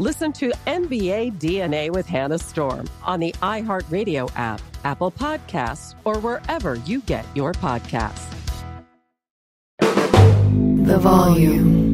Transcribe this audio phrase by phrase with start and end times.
[0.00, 6.76] Listen to NBA DNA with Hannah Storm on the iHeartRadio app, Apple Podcasts, or wherever
[6.86, 8.24] you get your podcasts.
[9.78, 11.90] The volume.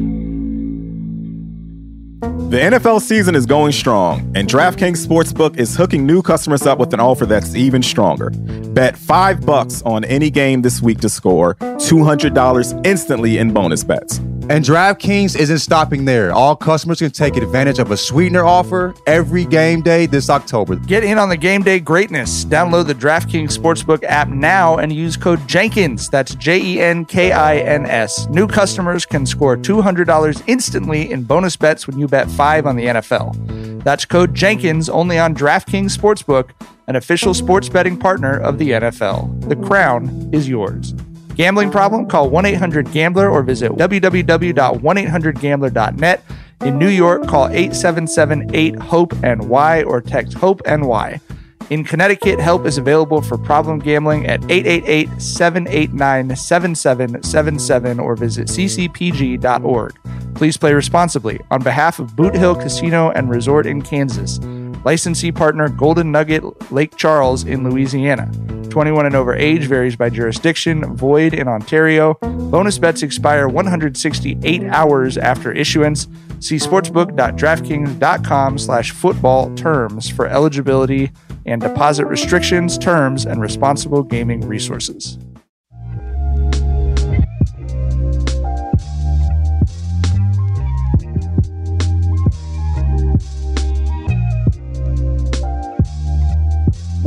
[2.49, 6.93] The NFL season is going strong, and DraftKings Sportsbook is hooking new customers up with
[6.93, 8.29] an offer that's even stronger.
[8.73, 14.21] Bet 5 bucks on any game this week to score $200 instantly in bonus bets.
[14.49, 16.31] And DraftKings isn't stopping there.
[16.31, 20.77] All customers can take advantage of a sweetener offer every game day this October.
[20.77, 22.45] Get in on the game day greatness.
[22.45, 26.07] Download the DraftKings Sportsbook app now and use code Jenkins.
[26.09, 28.27] That's J E N K I N S.
[28.29, 32.85] New customers can score $200 instantly in bonus bets when you bet 5 on the
[32.85, 33.83] NFL.
[33.83, 36.51] That's code Jenkins only on DraftKings Sportsbook,
[36.87, 39.49] an official sports betting partner of the NFL.
[39.49, 40.93] The crown is yours.
[41.37, 42.07] Gambling problem?
[42.07, 46.23] Call 1 800 Gambler or visit www.1800Gambler.net.
[46.61, 51.21] In New York, call 877 8 HOPE NY or text HOPE NY.
[51.69, 59.93] In Connecticut, help is available for problem gambling at 888 789 7777 or visit ccpg.org.
[60.33, 64.39] Please play responsibly on behalf of Boot Hill Casino and Resort in Kansas.
[64.87, 68.31] Licensee partner Golden Nugget Lake Charles in Louisiana.
[68.69, 72.13] 21 and over age varies by jurisdiction, void in Ontario.
[72.21, 76.07] Bonus bets expire 168 hours after issuance.
[76.39, 81.11] See sportsbook.draftkings.com slash football terms for eligibility
[81.45, 85.17] and deposit restrictions, terms, and responsible gaming resources.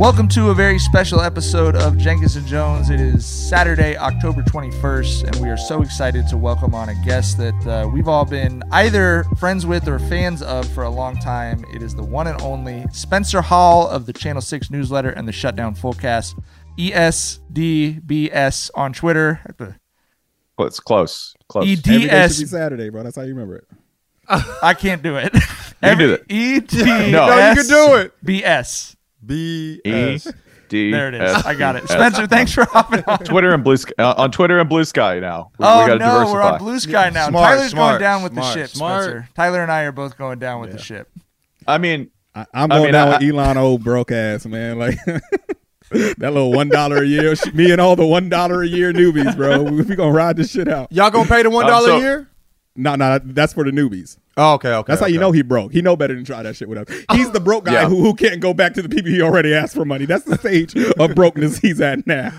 [0.01, 2.89] Welcome to a very special episode of Jenkins and Jonez.
[2.89, 7.37] It is Saturday, October 21st, and we are so excited to welcome on a guest
[7.37, 11.63] that uh, we've all been either friends with or fans of for a long time.
[11.71, 15.31] It is the one and only Spencer Hall of the Channel 6 newsletter and the
[15.31, 16.33] Shutdown Fullcast,
[16.79, 19.39] ESDBS on Twitter.
[20.57, 21.35] Well, it's close.
[21.47, 21.67] Close.
[21.67, 22.49] E Every day should be EDS.
[22.49, 23.03] Saturday, bro.
[23.03, 23.67] That's how you remember it.
[24.63, 25.31] I can't do it.
[25.83, 26.25] You do it.
[26.31, 27.11] EDS.
[27.11, 28.13] No, you can do it.
[28.25, 28.95] BS.
[29.25, 30.27] B E S.
[30.69, 30.89] D.
[30.91, 31.21] There it is.
[31.35, 31.83] S- I got it.
[31.83, 31.91] S.
[31.91, 33.17] Spencer, thanks for hopping on.
[33.19, 35.51] Twitter and Blue Sky uh, on Twitter and Blue Sky now.
[35.57, 36.31] We, Oh we got to no, diversify.
[36.33, 37.27] we're on Blue Sky now.
[37.27, 39.03] Smart, Tyler's going down with the ship, smart.
[39.03, 39.29] Spencer.
[39.35, 41.09] Tyler and I are both going down with the ship.
[41.67, 44.79] I mean, I, I'm I going mean, down I- with Elon old broke ass man.
[44.79, 44.97] Like
[45.91, 47.35] that little one dollar a year.
[47.53, 49.63] Me and all the one dollar a year newbies, bro.
[49.63, 50.89] We, we gonna ride this shit out.
[50.91, 52.27] Y'all gonna pay the one Um, so- a year?
[52.75, 54.17] No, no, that's for the newbies.
[54.37, 54.91] Oh, okay, okay.
[54.91, 55.73] That's how you know he broke.
[55.73, 57.05] He know better than try that shit with us.
[57.11, 57.89] He's the broke guy Yeah.
[57.89, 60.05] who, who can't go back to the people he already asked for money.
[60.05, 62.31] That's the stage of brokenness he's at now.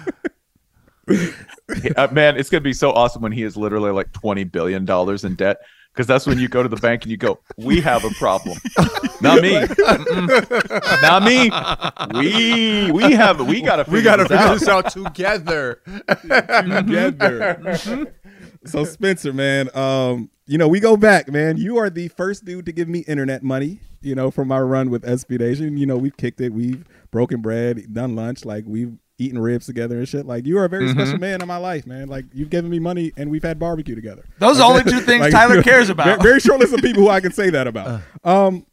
[1.97, 5.25] uh, man, it's gonna be so awesome when he is literally like twenty billion dollars
[5.25, 5.59] in debt.
[5.93, 8.57] Because that's when you go to the bank and you go, "We have a problem."
[9.21, 9.53] Not me.
[9.61, 11.03] Mm-mm.
[11.03, 11.51] Not me.
[12.19, 14.59] We we have we gotta We gotta this figure out.
[14.59, 15.83] this out together.
[16.23, 18.15] together.
[18.65, 21.57] So Spencer, man, um, you know, we go back, man.
[21.57, 24.91] You are the first dude to give me internet money, you know, from my run
[24.91, 25.77] with SB Nation.
[25.77, 29.99] You know, we've kicked it, we've broken bread, done lunch, like we've eaten ribs together
[29.99, 30.27] and shit.
[30.27, 30.93] Like you are a very Mhm.
[30.93, 32.09] special man in my life, man.
[32.09, 34.25] Like you've given me money and we've had barbecue together.
[34.41, 36.07] Those are Like, the only two things Tyler cares about.
[36.07, 38.01] Very, very short list of people who I can say that about.
[38.25, 38.67] Um,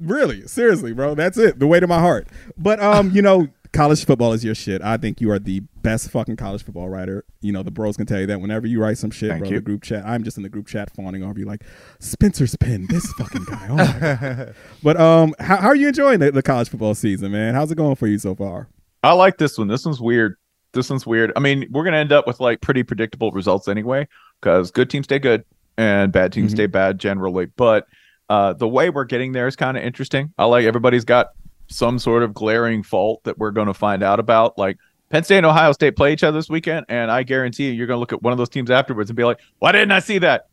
[0.00, 1.14] really, seriously, bro.
[1.14, 1.58] That's it.
[1.58, 2.28] The way to my heart.
[2.56, 4.82] But um, you know, college football is your shit.
[4.82, 7.24] I think you are the best fucking college football writer.
[7.40, 9.50] You know, the bros can tell you that whenever you write some shit, Thank bro.
[9.50, 9.56] you.
[9.56, 10.04] The group chat.
[10.06, 11.62] I'm just in the group chat fawning over you like
[12.00, 12.86] Spencer's pen.
[12.88, 13.66] This fucking guy.
[13.70, 14.54] Oh my god.
[14.82, 17.54] But um, how, how are you enjoying the, the college football season, man?
[17.54, 18.68] How's it going for you so far?
[19.02, 19.68] I like this one.
[19.68, 20.36] This one's weird.
[20.72, 21.32] This one's weird.
[21.36, 24.08] I mean, we're gonna end up with like pretty predictable results anyway,
[24.40, 25.44] because good teams stay good
[25.78, 26.56] and bad teams Mhm.
[26.56, 27.46] stay bad generally.
[27.46, 27.86] But
[28.28, 30.32] uh, the way we're getting there is kind of interesting.
[30.38, 31.28] I like everybody's got
[31.68, 34.56] some sort of glaring fault that we're going to find out about.
[34.58, 34.78] Like
[35.10, 37.86] Penn State and Ohio State play each other this weekend, and I guarantee you, you're
[37.86, 40.00] going to look at one of those teams afterwards and be like, "Why didn't I
[40.00, 40.48] see that?"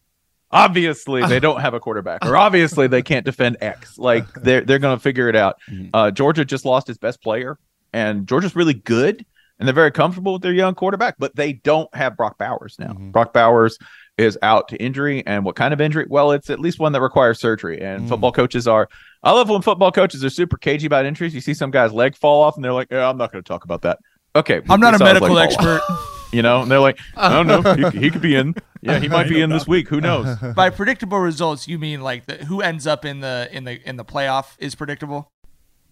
[0.51, 3.97] Obviously, they don't have a quarterback, or obviously they can't defend X.
[3.97, 5.59] Like they're they're going to figure it out.
[5.93, 7.57] Uh, Georgia just lost its best player,
[7.91, 9.25] and Georgia's really good,
[9.57, 12.93] and they're very comfortable with their young quarterback, but they don't have Brock Bowers now.
[12.93, 13.79] Brock Bowers
[14.17, 16.05] is out to injury, and what kind of injury?
[16.07, 17.81] Well, it's at least one that requires surgery.
[17.81, 18.07] And hmm.
[18.07, 18.87] football coaches are.
[19.23, 21.33] I love when football coaches are super cagey about injuries.
[21.33, 23.47] You see some guy's leg fall off, and they're like, "Yeah, I'm not going to
[23.47, 23.99] talk about that."
[24.35, 25.81] Okay, I'm not a saw his leg medical expert.
[26.33, 27.91] You know, and they're like, I don't know.
[27.91, 28.55] He, he could be in.
[28.85, 29.87] Yeah, he might be in this week.
[29.87, 30.35] Who knows?
[30.57, 33.95] By predictable results, you mean like the, who ends up in the in the in
[33.95, 35.31] the playoff is predictable?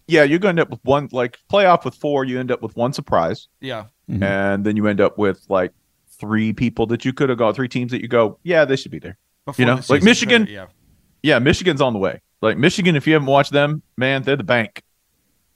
[0.06, 2.26] Yeah, you're going to end up with one like playoff with four.
[2.26, 3.48] You end up with one surprise.
[3.62, 3.84] Yeah.
[4.10, 4.22] Mm-hmm.
[4.24, 5.72] and then you end up with like
[6.22, 8.92] three people that you could have gone, three teams that you go, yeah, they should
[8.92, 9.18] be there.
[9.44, 10.46] Before you know, the like Michigan.
[10.46, 10.72] started,
[11.24, 11.40] yeah.
[11.40, 12.20] Michigan's on the way.
[12.40, 14.82] Like Michigan, if you haven't watched them, man, they're the bank.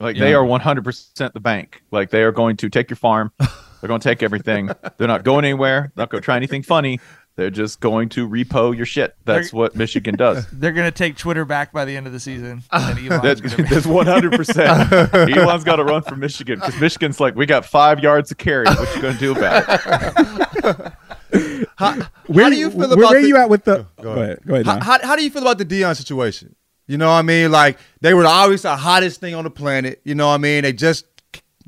[0.01, 1.83] Like they are 100% the bank.
[1.93, 3.31] Like they are going to take your farm.
[3.81, 4.71] They're going to take everything.
[4.97, 5.93] They're not going anywhere.
[5.97, 6.99] Not going to try anything funny.
[7.37, 9.15] They're just going to repo your shit.
[9.27, 10.47] That's They're- what Michigan does.
[10.53, 12.63] They're gonna take Twitter back by the end of the season.
[12.73, 14.91] and Elon's That, be- that's hundred percent.
[15.37, 18.65] Elon's got to run for Michigan because Michigan's like, we got five yards to carry.
[18.65, 20.46] What you gonna do about it?
[21.77, 21.93] How,
[22.27, 23.87] Where, how do you feel where, about where the, you at with the?
[24.01, 24.41] Go Go ahead.
[24.47, 24.67] Go ahead.
[24.67, 26.57] How, how, how do you feel about the Deion situation?
[26.87, 27.51] You know what I mean?
[27.51, 30.01] Like they were always the hottest thing on the planet.
[30.05, 30.63] You know what I mean?
[30.63, 31.05] They just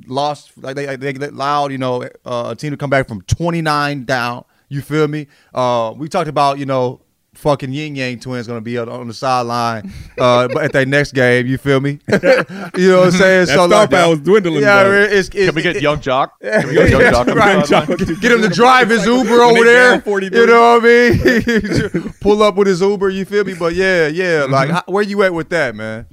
[0.07, 3.23] lost like they they, they allowed you know uh, a team to come back from
[3.23, 4.45] 29 down.
[4.69, 5.27] You feel me?
[5.53, 7.01] Uh, we talked about you know
[7.39, 11.13] fucking Ying Yang twins gonna be on, on the sideline uh, but at their next
[11.13, 11.47] game.
[11.47, 12.01] You feel me?
[12.09, 13.47] you know what I'm saying?
[13.47, 16.31] That star like, power was dwindling, Yeah, it's, it's, Can we get it- Yung Joc?
[16.43, 17.35] Can we get Yung Joc?
[17.35, 17.67] Right.
[17.67, 17.97] sideline?
[18.21, 20.03] Get him to drive his Uber over there.
[20.05, 22.13] You know what I mean?
[22.21, 23.11] Pull up with his Uber.
[23.11, 23.55] You feel me?
[23.55, 24.47] But yeah, yeah.
[24.49, 26.07] Like, how, where you at with that, man?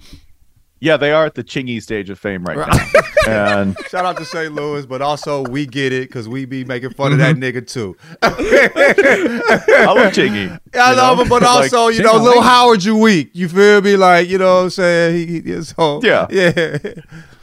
[0.86, 3.02] Yeah, they are at the chingy stage of fame right now.
[3.28, 4.54] and Shout out to St.
[4.54, 7.58] Louis, but also we get it because we be making fun of that mm-hmm.
[7.58, 7.98] nigga too.
[8.22, 10.60] I love Chingy.
[10.76, 11.24] I love know?
[11.24, 13.32] him, but Like, also, you know, Chingy, Lil Howard, you weak.
[13.34, 13.98] You feel me?
[13.98, 15.28] Like, you know what I'm saying?
[15.28, 16.28] He, he, so, Yeah.
[16.32, 16.78] yeah.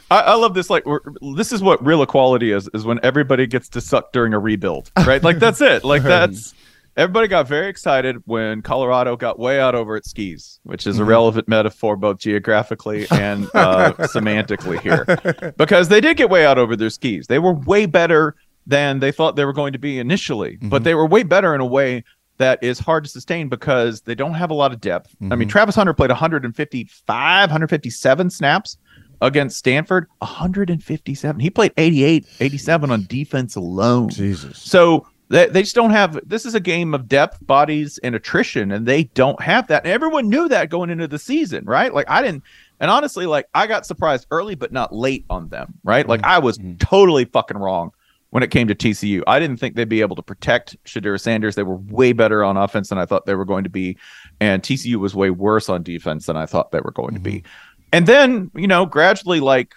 [0.09, 0.69] I, I love this.
[0.69, 1.01] Like, we're,
[1.35, 4.89] this is what real equality is: is when everybody gets to suck during a rebuild,
[5.05, 5.21] right?
[5.21, 5.83] Like that's it.
[5.83, 6.53] Like that's
[6.97, 11.01] everybody got very excited when Colorado got way out over its skis, which is a
[11.01, 11.09] mm-hmm.
[11.09, 16.75] relevant metaphor both geographically and uh, semantically here, because they did get way out over
[16.75, 17.27] their skis.
[17.27, 18.35] They were way better
[18.65, 20.83] than they thought they were going to be initially, but mm-hmm.
[20.83, 22.03] they were way better in a way
[22.37, 25.15] that is hard to sustain because they don't have a lot of depth.
[25.21, 25.49] I mean, mm-hmm.
[25.49, 28.77] Travis Hunter played 155, 157 snaps
[29.21, 31.39] against Stanford, 157.
[31.39, 34.09] He played 88, 87 on defense alone.
[34.09, 34.57] Jesus.
[34.57, 38.71] So they, they just don't have this is a game of depth, bodies, and attrition,
[38.71, 39.83] and they don't have that.
[39.83, 41.93] And everyone knew that going into the season, right?
[41.93, 42.43] Like I didn't
[42.79, 46.07] and honestly, like I got surprised early, but not late on them, right?
[46.07, 46.75] Like I was mm-hmm.
[46.77, 47.91] totally fucking wrong
[48.29, 49.23] when it came to TCU.
[49.25, 51.55] I didn't think they'd be able to protect Shedeur Sanders.
[51.55, 53.97] They were way better on offense than I thought they were going to be.
[54.39, 57.35] And TCU was way worse on defense than I thought they were going to be.
[57.35, 57.47] Mm-hmm.
[57.93, 59.75] And then, you know, gradually, like,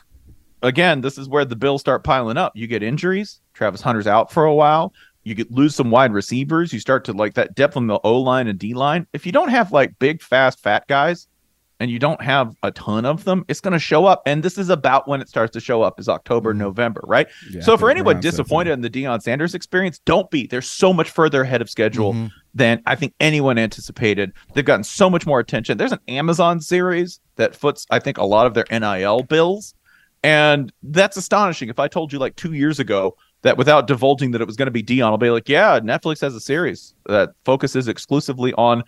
[0.62, 2.56] again, this is where the bills start piling up.
[2.56, 3.40] You get injuries.
[3.52, 4.92] Travis Hunter's out for a while.
[5.26, 6.72] You get lose some wide receivers.
[6.72, 9.08] You start to like that depth on the O line and D line.
[9.12, 11.26] If you don't have like big, fast, fat guys,
[11.80, 14.22] and you don't have a ton of them, it's going to show up.
[14.24, 17.26] And this is about when it starts to show up is October, November, right?
[17.50, 20.46] Yeah, so for anyone disappointed in the Deion Sanders experience, don't be.
[20.46, 24.32] They're so much further ahead of schedule than I think anyone anticipated.
[24.54, 25.76] They've gotten so much more attention.
[25.76, 29.74] There's an Amazon series that foots, I think, a lot of their NIL bills.
[30.22, 31.68] And that's astonishing.
[31.68, 34.66] If I told you like two years ago that without divulging that it was going
[34.66, 38.82] to be Deion, I'll be like, yeah, Netflix has a series that focuses exclusively on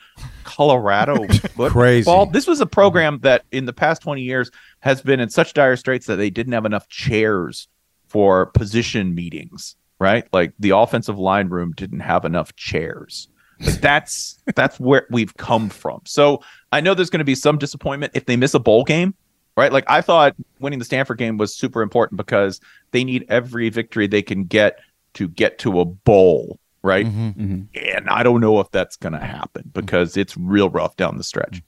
[0.45, 1.71] Colorado football.
[1.71, 2.28] Crazy.
[2.33, 4.50] This was a program that in the past 20 years
[4.81, 7.69] has been in such dire straits that they didn't have enough chairs
[8.09, 10.26] for position meetings, right?
[10.33, 13.28] Like the offensive line room didn't have enough chairs.
[13.61, 16.00] Like that's that's where we've come from.
[16.05, 19.14] So I know there's going to be some disappointment if they miss a bowl game
[19.59, 19.73] right?
[19.73, 22.61] Like I thought winning the Stanford game was super important because
[22.93, 24.79] they need every victory they can get
[25.15, 27.05] to get to a bowl, right?
[27.05, 27.62] Mm-hmm.
[27.75, 31.25] And I don't know if that's going to happen because it's real rough down the
[31.25, 31.61] stretch.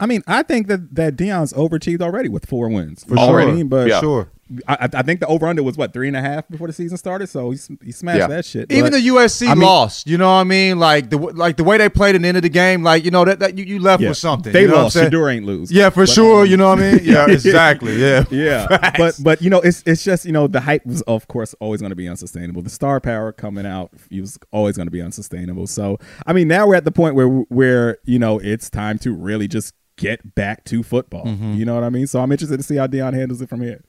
[0.00, 3.04] I mean, I think that that Deion's overachieved already with four wins.
[3.04, 3.68] For You know what sure.
[3.68, 4.00] But Yeah.
[4.00, 4.30] Sure.
[4.66, 6.96] I, I think the over under was what three and a half before the season
[6.96, 7.26] started.
[7.28, 8.26] So he, he smashed Yeah.
[8.28, 8.70] that shit.
[8.72, 10.06] Even But- the USC I mean- lost.
[10.06, 10.78] You know what I mean?
[10.78, 12.82] Like the like the way they played at the end of the game.
[12.82, 14.52] Like you know that, that you, you left yeah, with something.
[14.52, 14.96] They you know lost.
[14.96, 15.10] What I'm?
[15.12, 15.70] Shedeur ain't lose.
[15.72, 16.42] Yeah, for But, sure.
[16.44, 17.00] um, you know what I mean?
[17.04, 17.96] Yeah, exactly.
[18.00, 18.24] Yeah.
[18.30, 21.54] yeah but but you know it's it's just you know the hype was of course
[21.60, 25.00] always going to be unsustainable the star power coming out was always going to be
[25.02, 28.98] unsustainable so i mean now we're at the point where where you know it's time
[28.98, 31.54] to really just get back to football Mm-hmm.
[31.54, 33.60] you know what i mean so i'm interested to see how deion handles it from
[33.62, 33.82] here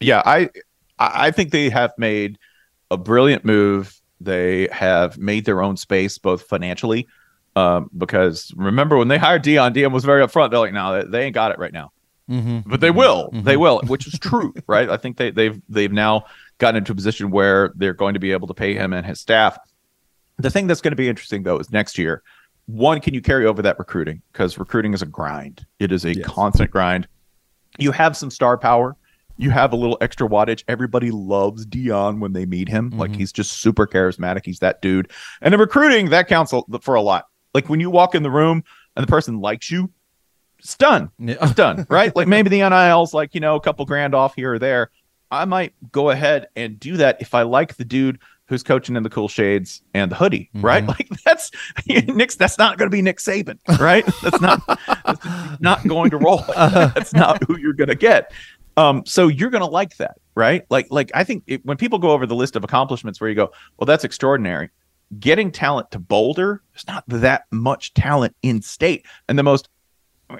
[0.00, 0.50] Yeah, I
[0.98, 2.38] I think they have made
[2.90, 3.94] a brilliant move.
[4.20, 7.08] They have made their own space both financially,
[7.56, 10.50] um, because remember when they hired Deion, Deion was very upfront.
[10.50, 11.92] They're like, no, they, ain't got it right now,
[12.66, 14.90] but they will, they will, which is true, right?
[14.90, 16.24] I think they, they've they've now
[16.58, 19.20] gotten into a position where they're going to be able to pay him and his
[19.20, 19.58] staff.
[20.38, 22.22] The thing that's going to be interesting though is next year.
[22.66, 24.22] One, can you carry over that recruiting?
[24.32, 25.66] Because recruiting is a grind.
[25.78, 26.26] It is a Yes.
[26.26, 27.08] constant grind.
[27.78, 28.96] You have some star power.
[29.40, 30.62] You have a little extra wattage.
[30.68, 32.90] Everybody loves Deion when they meet him.
[32.90, 33.20] Like mm-hmm.
[33.20, 34.44] he's just super charismatic.
[34.44, 35.10] He's that dude.
[35.40, 37.26] And in recruiting that counts for a lot.
[37.54, 38.62] Like when you walk in the room
[38.96, 39.90] and the person likes you,
[40.58, 41.10] it's done.
[41.18, 42.14] It's done, right?
[42.14, 44.90] Like maybe the NIL's like, you know, a couple grand off here or there.
[45.30, 48.18] I might go ahead and do that if I like the dude
[48.50, 50.66] who's coaching in the cool shades and the hoodie, mm-hmm.
[50.66, 50.84] right?
[50.86, 51.52] Like that's
[51.86, 54.04] Nick's that's not going to be Nick Saban, right?
[54.22, 54.60] That's not
[55.06, 56.44] that's not going to roll.
[56.48, 56.94] Like that.
[56.94, 58.32] That's not who you're going to get.
[58.76, 60.64] Um, so you're going to like that, right?
[60.70, 63.36] Like, like I think it, when people go over the list of accomplishments, where you
[63.36, 64.70] go, well, that's extraordinary.
[65.18, 69.68] Getting talent to Boulder, there's not that much talent in state, and the most.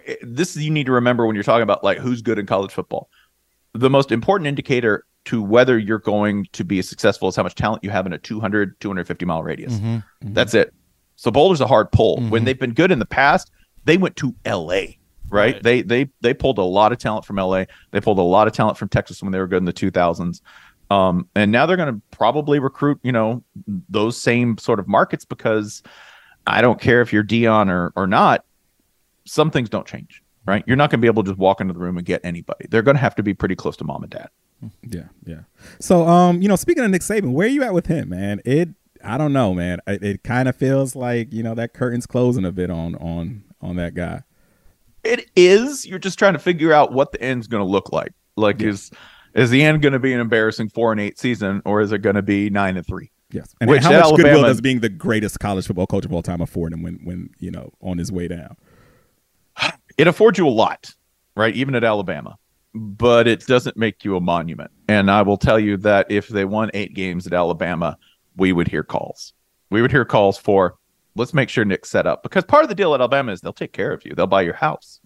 [0.07, 2.71] Eh, this you need to remember when you're talking about like who's good in college
[2.71, 3.11] football.
[3.75, 7.85] The most important indicator to whether you're going to be successful is how much talent
[7.85, 9.75] you have in a 200 250 mile radius.
[9.75, 9.87] Mm-hmm.
[9.87, 10.35] Mm-hmm.
[10.35, 10.73] That's it.
[11.17, 12.17] So Boulder's a hard pull.
[12.17, 12.45] When mm-hmm.
[12.47, 13.51] they've been good in the past,
[13.85, 14.83] they went to LA,
[15.31, 15.63] right?
[15.63, 17.65] They they they pulled a lot of talent from LA.
[17.91, 20.41] They pulled a lot of talent from Texas when they were good in the 2000s.
[20.91, 23.45] Um, and now they're going to probably recruit, you know,
[23.89, 25.83] those same sort of markets because
[26.47, 28.45] I don't care if you're Deion or or not.
[29.25, 30.65] Some things don't change, right?
[30.67, 32.67] You're not going to be able to just walk into the room and get anybody.
[32.69, 34.29] They're going to have to be pretty close to mom and dad.
[34.83, 35.41] yeah yeah
[35.79, 38.43] so um you know speaking of nick saban where are you at with him man
[38.45, 38.69] it
[39.03, 42.45] i don't know man it, it kind of feels like you know that curtain's closing
[42.45, 44.23] a bit on on on that guy
[45.05, 45.87] It is.
[45.87, 48.13] You're just trying to figure out what the end's going to look like.
[48.37, 48.91] Like, is
[49.35, 51.99] is the end going to be an embarrassing four and eight season, or is it
[51.99, 53.11] going to be nine and three?
[53.33, 53.55] Yes.
[53.61, 56.23] And Which how much goodwill Alabama- does being the greatest college football coach of all
[56.23, 58.57] time afford him when, when you know, on his way down?
[59.99, 60.95] It affords you a lot,
[61.37, 61.55] right?
[61.55, 62.39] Even at Alabama,
[62.75, 64.71] but it doesn't make you a monument.
[64.89, 67.99] And I will tell you that if they won eight games at Alabama,
[68.37, 69.35] we would hear calls.
[69.71, 70.77] We would hear calls for
[71.21, 73.53] let's make sure Nick's set up because part of the deal at Alabama is they'll
[73.53, 74.15] take care of you.
[74.15, 75.01] They'll buy your house,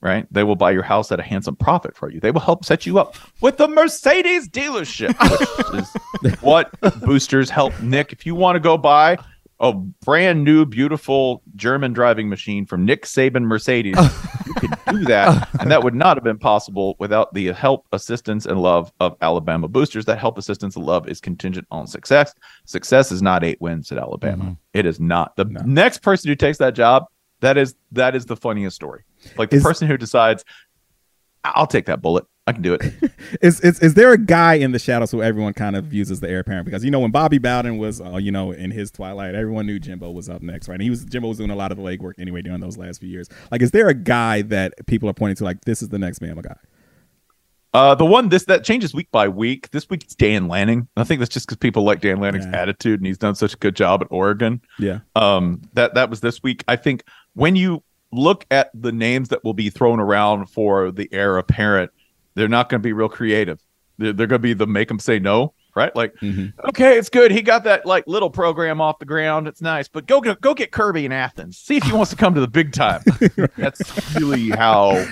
[0.00, 0.26] right?
[0.30, 2.20] They will buy your house at a handsome profit for you.
[2.20, 6.70] They will help set you up with the Mercedes dealership, which is what
[7.00, 8.12] boosters help Nick.
[8.12, 9.18] If you want to go buy
[9.58, 13.96] a brand new, beautiful German driving machine from Nick Saban Mercedes,
[14.46, 15.48] you could do that.
[15.60, 19.68] And that would not have been possible without the help, assistance, and love of Alabama
[19.68, 20.04] boosters.
[20.04, 22.34] That help, assistance, and love is contingent on success.
[22.66, 24.44] Success is not eight wins at Alabama.
[24.44, 24.52] Mm-hmm.
[24.74, 25.34] It is not.
[25.36, 27.06] The next person who takes that job,
[27.40, 29.04] that is that is the funniest story.
[29.38, 30.44] Like the Is- person who decides,
[31.44, 32.26] I'll take that bullet.
[32.48, 32.82] I can do it.
[33.42, 36.20] Is, is is there a guy in the shadows who everyone kind of views as
[36.20, 36.64] the heir apparent?
[36.64, 39.80] Because you know when Bobby Bowden was, uh, you know, in his twilight, everyone knew
[39.80, 40.74] Jimbo was up next, right?
[40.74, 43.00] And he was Jimbo was doing a lot of the legwork anyway during those last
[43.00, 43.28] few years.
[43.50, 46.20] Like, is there a guy that people are pointing to, like this is the next
[46.20, 46.56] Bama guy?
[47.74, 49.70] Uh, the one this that changes week by week.
[49.72, 50.86] This week it's Dan Lanning.
[50.96, 52.60] I think that's just because people like Dan Lanning's Yeah.
[52.62, 54.62] attitude, and he's done such a good job at Oregon.
[54.78, 55.00] Yeah.
[55.16, 56.62] Um, that that was this week.
[56.68, 57.02] I think
[57.34, 61.90] when you look at the names that will be thrown around for the heir apparent,
[62.36, 63.60] they're not going to be real creative.
[63.98, 65.94] They're, they're going to be the make them say no, right?
[65.96, 66.48] Like, mm-hmm.
[66.68, 67.32] okay, it's good.
[67.32, 69.48] He got that like little program off the ground.
[69.48, 71.58] It's nice, but go get go get Kirby in Athens.
[71.58, 73.02] See if he wants to come to the big time.
[73.56, 75.04] That's really how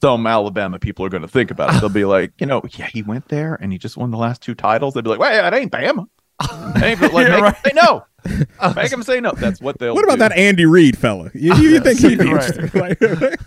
[0.00, 1.80] some Alabama people are going to think about it.
[1.80, 4.40] They'll be like, you know, yeah, he went there and he just won the last
[4.40, 4.94] two titles.
[4.94, 6.06] They'd be like, wait, that ain't Bama.
[6.82, 8.04] Ain't, like, make him say no.
[8.76, 9.32] Make him say no.
[9.32, 9.94] That's what they'll.
[9.94, 10.18] What about do.
[10.20, 11.30] that Andy Reid fella?
[11.34, 12.96] You, you, think he'd be Right.
[13.00, 13.38] interested?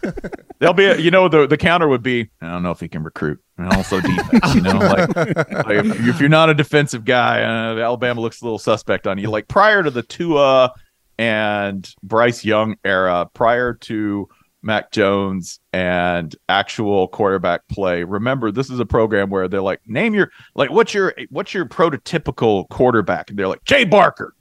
[0.60, 3.04] They'll be, you know, the the counter would be, I don't know if he can
[3.04, 4.56] recruit, and also defense.
[4.56, 8.46] You know, like, like, if, if you're not a defensive guy, uh, Alabama looks a
[8.46, 9.30] little suspect on you.
[9.30, 10.74] Like prior to the Tua
[11.18, 14.30] and Bryce Young era, prior to
[14.62, 18.04] Mac Jones and actual quarterback play.
[18.04, 21.66] Remember, this is a program where they're like, name your like what's your what's your
[21.66, 23.30] prototypical quarterback?
[23.30, 24.34] And they're like, Jay Barker.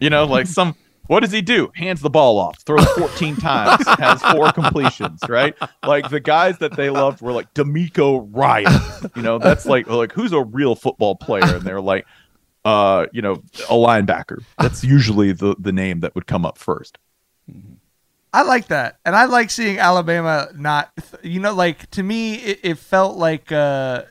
[0.00, 0.74] You know, like some
[1.08, 1.70] what does he do?
[1.74, 5.54] Hands the ball off, throws 14 times, has four completions, right?
[5.82, 9.10] Like the guys that they loved were like DeMeco Ryan.
[9.16, 11.56] You know, that's like like who's a real football player?
[11.56, 12.06] And they're like,
[12.64, 14.44] uh, you know, a linebacker.
[14.58, 16.98] That's usually the the name that would come up first.
[18.30, 20.92] I like that, and I like seeing Alabama not.
[21.22, 24.02] You know, like to me, it, it felt like uh,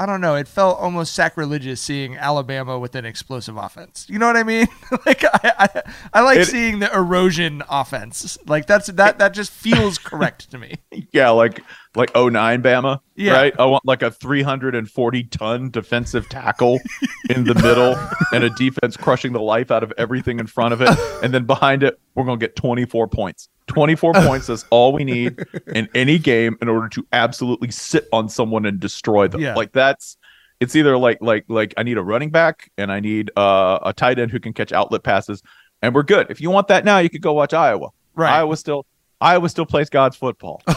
[0.00, 0.36] I don't know.
[0.36, 4.06] It felt almost sacrilegious seeing Alabama with an explosive offense.
[4.08, 4.68] You know what I mean?
[5.06, 5.82] like I, I,
[6.14, 8.38] I like It- seeing the erosion offense.
[8.46, 10.76] Like that's that that just feels correct to me.
[11.12, 11.62] Yeah, like
[11.98, 13.32] like 09 Bama, Yeah.
[13.32, 13.54] right?
[13.58, 16.78] I want like a 340 ton defensive tackle
[17.30, 17.96] in the middle
[18.32, 20.88] and a defense crushing the life out of everything in front of it.
[21.22, 23.48] And then behind it, we're going to get 24 points.
[23.66, 28.28] 24 points is all we need in any game in order to absolutely sit on
[28.28, 29.40] someone and destroy them.
[29.40, 29.54] Yeah.
[29.54, 30.16] Like that's
[30.60, 33.92] it's either like like like I need a running back and I need uh, a
[33.92, 35.42] tight end who can catch outlet passes
[35.82, 36.28] and we're good.
[36.30, 37.90] If you want that now, you could go watch Iowa.
[38.16, 38.32] Right.
[38.38, 38.84] Iowa still
[39.20, 40.62] Iowa still plays God's football.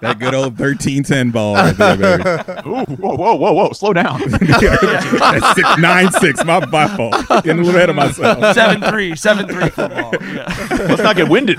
[0.00, 2.22] That good old thirteen ten ball right there, baby.
[2.68, 3.72] Ooh, whoa, whoa, whoa, whoa!
[3.72, 4.20] Slow down.
[4.30, 6.44] That's six, nine six.
[6.44, 7.14] My my fault.
[7.44, 8.54] Getting a little ahead of myself.
[8.54, 10.12] Seven three, seven three football.
[10.22, 10.56] Yeah.
[10.70, 11.58] Let's not get winded.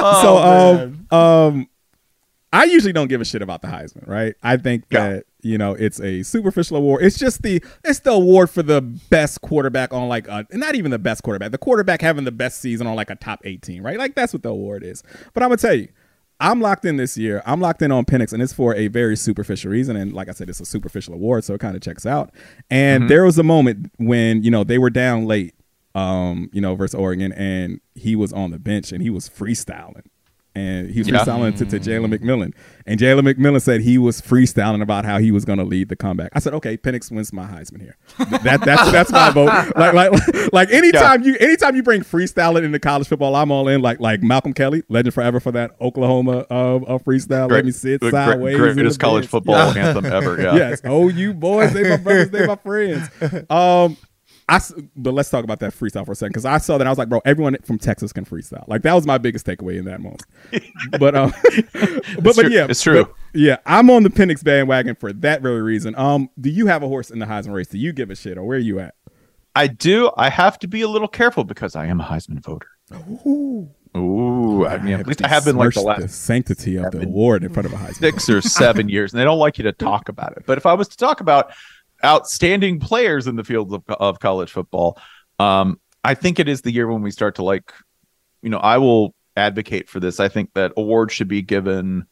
[0.00, 1.68] Oh, so um um
[2.52, 4.34] I usually don't give a shit about the Heisman, right?
[4.42, 7.04] I think that you know it's a superficial award.
[7.04, 10.90] It's just the it's the award for the best quarterback on like a not even
[10.90, 13.98] the best quarterback, the quarterback having the best season on like a top eighteen, right?
[13.98, 15.02] Like that's what the award is.
[15.34, 15.88] But I'm gonna tell you,
[16.40, 17.42] I'm locked in this year.
[17.44, 19.96] I'm locked in on Penix, and it's for a very superficial reason.
[19.96, 22.30] And like I said, it's a superficial award, so it kind of checks out.
[22.70, 25.54] And there was a moment when you know they were down late,
[25.94, 30.06] um, you know, versus Oregon, and he was on the bench and he was freestyling.
[30.58, 31.18] And he was Yeah.
[31.18, 32.52] freestyling to, to Jalen McMillan.
[32.86, 35.96] And Jalen McMillan said he was freestyling about how he was going to lead the
[35.96, 36.30] comeback.
[36.34, 37.96] I said, okay, Penix wins my Heisman here.
[38.42, 39.48] That, that's that's my vote.
[39.76, 43.80] Like like like anytime you anytime you bring freestyling into college football, I'm all in.
[43.82, 47.50] Like like Malcolm Kelly, legend forever for that Oklahoma uh, uh freestyle.
[47.50, 48.54] Let me sit the sideways.
[48.56, 50.40] in greatest college football anthem ever.
[50.40, 50.54] Yeah.
[50.56, 50.80] Yes.
[50.84, 53.08] Oh, you boys, they my brothers, they my friends.
[53.50, 53.96] Um,
[54.48, 54.60] I
[54.96, 56.98] but let's talk about that freestyle for a second because I saw that I was
[56.98, 58.66] like, bro, everyone from Texas can freestyle.
[58.66, 60.22] Like that was my biggest takeaway in that moment.
[60.98, 61.32] But um,
[62.22, 63.04] but but yeah, It's true.
[63.04, 65.94] but, yeah, I'm on the Penix bandwagon for that very reason.
[65.96, 67.68] Um, do you have a horse in the Heisman race?
[67.68, 68.94] Do you give a shit or where are you at?
[69.54, 70.10] I do.
[70.16, 72.68] I have to be a little careful because I am a Heisman voter.
[73.26, 77.02] Ooh, Ooh, I mean, at least I have been like the last sanctity of the
[77.02, 77.94] award in front of a Heisman.
[77.96, 80.44] six or seven years, and they don't like you to talk about it.
[80.46, 81.52] But if I was to talk about
[82.04, 84.98] outstanding players in the field of, of college football,
[85.38, 87.72] um, I think it is the year when we start to like,
[88.42, 90.20] you know, I will advocate for this.
[90.20, 92.06] I think that awards should be given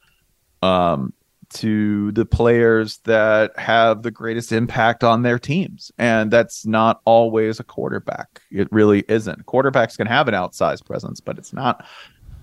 [0.63, 1.13] um,
[1.55, 7.61] to the players that have the greatest impact on their teams, and that's not always
[7.61, 8.43] a quarterback.
[8.51, 9.47] It really isn't.
[9.47, 11.85] Quarterbacks can have an outsized presence, but it's not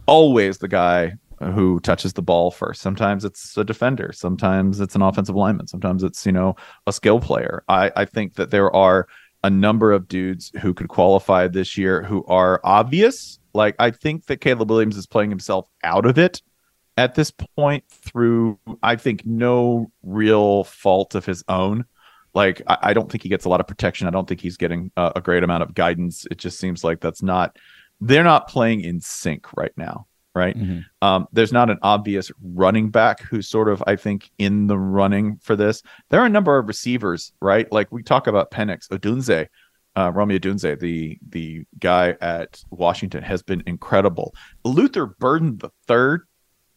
[0.06, 1.14] always the guy
[1.52, 2.82] who touches the ball first.
[2.82, 4.12] Sometimes it's a defender.
[4.14, 5.68] Sometimes it's an offensive lineman.
[5.68, 6.56] Sometimes it's, you know,
[6.88, 7.64] a skill player.
[7.68, 9.08] I, I think that there are
[9.44, 13.40] a number of dudes who could qualify this year who are obvious.
[13.54, 16.42] Like, I think that Caleb Williams is playing himself out of it
[16.96, 21.86] at this point through, I think, no real fault of his own.
[22.34, 24.08] Like, I, I don't think he gets a lot of protection.
[24.08, 26.26] I don't think he's getting a, a great amount of guidance.
[26.32, 27.58] It just seems like that's not,
[28.00, 30.56] they're not playing in sync right now right?
[31.02, 35.38] Um, there's not an obvious running back who's sort of, I think, in the running
[35.42, 35.84] for this.
[36.10, 37.72] There are a number of receivers, right?
[37.72, 39.48] Like we talk about Penix, Odunze,
[39.96, 44.34] uh, Romeo Odunze, the the guy at Washington, has been incredible.
[44.64, 46.28] Luther Burden the third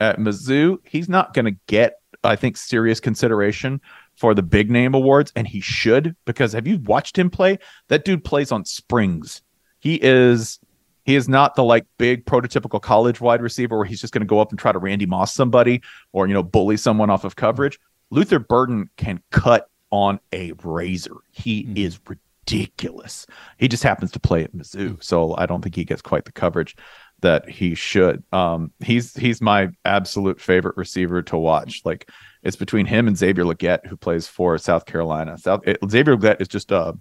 [0.01, 3.81] at Mizzou, he's not going to get, I think, serious consideration
[4.17, 7.59] for the big name awards, and he should because have you watched him play?
[7.89, 9.43] That dude plays on springs.
[9.81, 10.59] He is
[11.07, 14.27] he is not the like big prototypical college wide receiver where he's just going to
[14.27, 15.81] go up and try to Randy Moss somebody
[16.13, 17.79] or you know bully someone off of coverage.
[18.11, 21.17] Luther Burden can cut on a razor.
[21.31, 23.27] He is ridiculous.
[23.57, 26.33] He just happens to play at Mizzou, so I don't think he gets quite the
[26.33, 26.77] coverage
[27.21, 28.23] that he should.
[28.33, 31.83] Um, he's he's my absolute favorite receiver to watch.
[31.85, 32.11] Like
[32.43, 35.39] it's between him and Xavier Legette, who plays for South Carolina.
[35.39, 36.95] South it, Xavier Legette is just a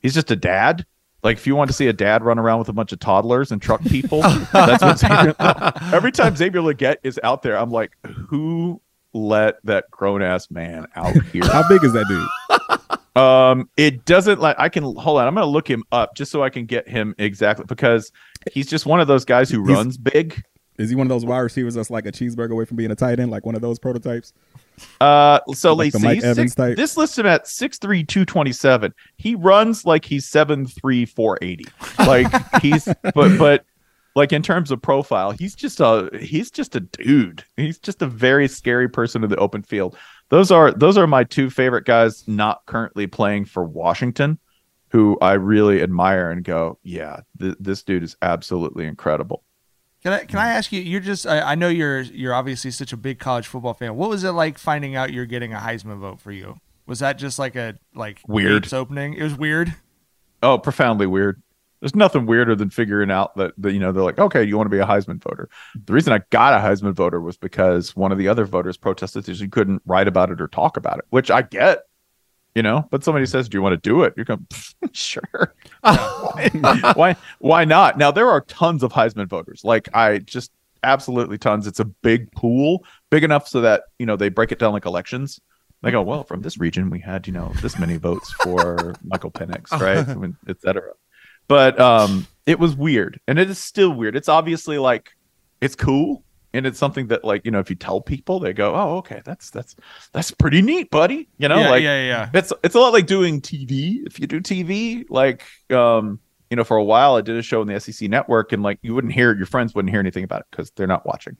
[0.00, 0.86] he's just a dad.
[1.22, 3.52] Like if you want to see a dad run around with a bunch of toddlers
[3.52, 4.20] and truck people,
[4.52, 5.34] that's what Xavier.
[5.94, 7.92] Every time Xavier Legette is out there, I'm like,
[8.28, 8.80] who
[9.12, 11.44] let that grown ass man out here?
[11.44, 13.20] How big is that dude?
[13.22, 15.26] Um, it doesn't like I can hold on.
[15.26, 18.12] I'm gonna look him up just so I can get him exactly because
[18.52, 20.42] he's just one of those guys who He's- runs big.
[20.78, 22.94] Is he one of those wide receivers that's like a cheeseburger away from being a
[22.94, 24.32] tight end, like one of those prototypes?
[25.00, 26.06] Uh, so Like the let's see.
[26.06, 28.94] Mike he's Evans six, this lists him at 6'3", 227.
[29.16, 31.64] He runs like he's 7'3", 480.
[31.98, 33.64] Like he's but but
[34.16, 37.44] like in terms of profile, he's just a he's just a dude.
[37.56, 39.96] He's just a very scary person in the open field.
[40.28, 44.38] Those are those are my two favorite guys not currently playing for Washington,
[44.90, 49.44] who I really admire and go, yeah, th- this dude is absolutely incredible.
[50.02, 50.80] Can I can I ask you?
[50.80, 53.96] You're just I, I know you're you're obviously such a big college football fan.
[53.96, 56.58] What was it like finding out you're getting a Heisman vote for you?
[56.86, 58.72] Was that just like a like Weird.
[58.72, 59.14] opening?
[59.14, 59.74] It was weird.
[60.42, 61.42] Oh, profoundly weird.
[61.80, 64.66] There's nothing weirder than figuring out that, that you know they're like, okay, you want
[64.66, 65.48] to be a Heisman voter.
[65.86, 69.24] The reason I got a Heisman voter was because one of the other voters protested
[69.24, 71.84] that you couldn't write about it or talk about it, which I get,
[72.54, 72.86] you know.
[72.90, 74.46] But somebody says, "Do you want to do it?" You're going,
[74.92, 75.54] sure.
[75.80, 76.50] why,
[76.94, 77.16] why?
[77.38, 77.98] Why not?
[77.98, 79.64] Now there are tons of Heisman voters.
[79.64, 80.50] Like I just
[80.82, 81.66] absolutely tons.
[81.66, 84.86] It's a big pool, big enough so that you know they break it down like
[84.86, 85.40] elections.
[85.82, 89.30] They go, well, from this region we had you know this many votes for Michael
[89.30, 90.92] Penix, right, I mean, et cetera.
[91.48, 94.14] But um, it was weird, and it is still weird.
[94.14, 95.10] It's obviously like
[95.60, 98.74] it's cool, and it's something that like you know if you tell people, they go,
[98.74, 99.76] oh, okay, that's that's
[100.12, 101.28] that's pretty neat, buddy.
[101.38, 102.30] You know, Yeah, like yeah, yeah.
[102.34, 104.06] it's it's a lot like doing TV.
[104.06, 107.60] If you do TV, like um, you know, for a while I did a show
[107.60, 110.40] on the SEC network, and like you wouldn't hear your friends wouldn't hear anything about
[110.40, 111.36] it because they're not watching.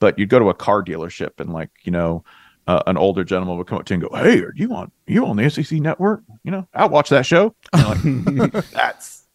[0.00, 2.24] But you'd go to a car dealership, and like you know,
[2.66, 4.90] uh, an older gentleman would come up to you and go, "Hey, are you on
[5.06, 6.22] you on the SEC network?
[6.44, 9.26] You know, I'll watch that show." And like, that's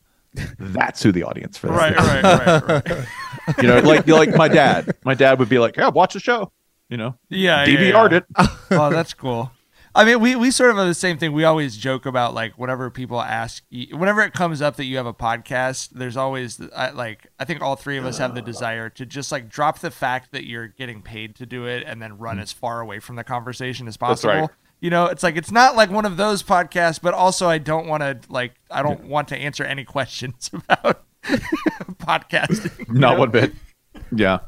[0.59, 1.75] that's who the audience for that.
[1.75, 3.07] Right, right, right, right.
[3.61, 4.95] You know, like like my dad.
[5.03, 6.51] My dad would be like, "Yeah, watch the show."
[6.89, 8.17] You know, Yeah, yeah, DVR'd yeah.
[8.19, 8.25] it.
[8.71, 9.51] oh, that's cool.
[9.95, 11.33] I mean, we, we sort of have the same thing.
[11.33, 15.05] We always joke about like whenever people ask, whenever it comes up that you have
[15.05, 18.89] a podcast, there's always I, like I think all three of us have the desire
[18.91, 22.17] to just like drop the fact that you're getting paid to do it and then
[22.17, 23.99] run as far away from the conversation as Mm.
[23.99, 24.33] Possible.
[24.33, 24.49] right.
[24.81, 27.87] You know, it's like it's not like one of those podcasts, but also I don't
[27.87, 31.03] want to like I don't want to answer any questions about
[31.97, 32.89] podcasting.
[32.93, 33.19] Not know?
[33.19, 33.53] one bit.
[34.15, 34.39] Yeah.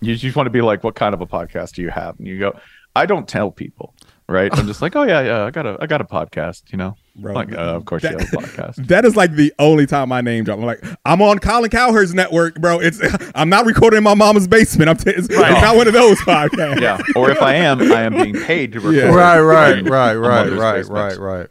[0.00, 2.18] You just want to be like, what kind of a podcast do you have?
[2.18, 2.58] And you go,
[2.96, 3.94] I don't tell people,
[4.28, 4.50] right?
[4.56, 6.96] I'm just like, oh yeah, yeah, I got a, I got a podcast, you know.
[7.16, 8.86] Bro, like, uh, of course that- you have a podcast.
[8.88, 10.58] That is like the only time my name drop.
[10.58, 12.80] I'm like, I'm on Colin Cowherd's network, bro.
[12.80, 12.98] It's
[13.34, 14.88] I'm not recording in my mama's basement.
[14.88, 16.80] I'm t- it's, it's not one of those podcasts.
[16.80, 16.98] yeah.
[17.14, 18.94] Or if I am, I am being paid to record.
[18.94, 19.14] Yeah.
[19.14, 21.50] Right, right, in right, right, right, right, right.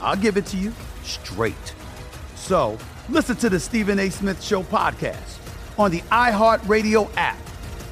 [0.00, 1.54] I'll give it to you straight.
[2.36, 4.10] So listen to the Stephen A.
[4.10, 5.38] Smith Show podcast
[5.78, 7.38] on the iHeartRadio app,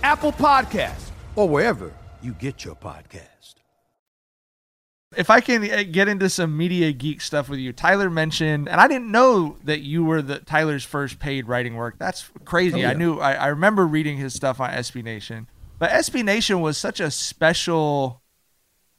[0.03, 1.93] Apple Podcasts, or wherever
[2.23, 3.55] you get your podcast.
[5.17, 8.81] if I can uh, get into some media geek stuff with you, Tyler mentioned, and
[8.81, 11.97] I didn't know that you were the Tyler's first paid writing work.
[11.99, 12.75] That's crazy.
[12.77, 12.91] Oh, yeah.
[12.91, 13.19] I knew.
[13.19, 17.11] I, I remember reading his stuff on SB Nation, but SB Nation was such a
[17.11, 18.23] special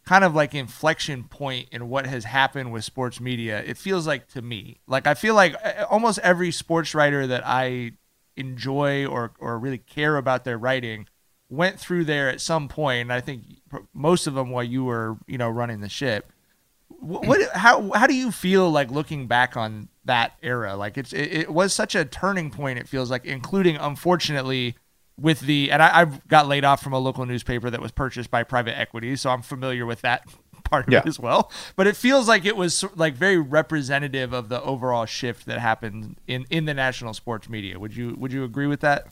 [0.07, 3.61] kind of like inflection point in what has happened with sports media.
[3.65, 7.45] It feels like to me, like I feel like uh, almost every sports writer that
[7.45, 7.91] I
[8.37, 11.07] enjoy or or really care about their writing
[11.49, 13.01] went through there at some point.
[13.01, 13.43] And I think
[13.93, 16.31] most of them while you were you know running the ship.
[16.87, 20.77] What, what how how do you feel like looking back on that era?
[20.77, 22.79] Like it's it, it was such a turning point.
[22.79, 24.77] It feels like, including unfortunately
[25.19, 28.29] with the and I, I've got laid off from a local newspaper that was purchased
[28.31, 30.23] by private equity, so I'm familiar with that
[30.63, 30.99] part of Yeah.
[30.99, 31.51] it as well.
[31.75, 36.17] But it feels like it was like very representative of the overall shift that happened
[36.27, 37.79] in in the national sports media.
[37.79, 39.07] Would you would you agree with that?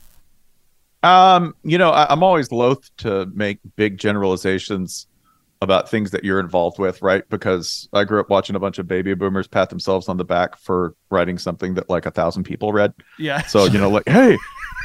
[1.02, 5.06] Um, you know, I, I'm always loath to make big generalizations
[5.62, 7.26] about things that you're involved with, right?
[7.30, 10.58] Because I grew up watching a bunch of baby boomers pat themselves on the back
[10.58, 12.92] for writing something that like a thousand people read.
[13.18, 13.42] Yeah.
[13.42, 14.36] So you know, like, hey,